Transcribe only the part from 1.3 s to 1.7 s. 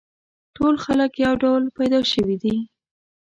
ډول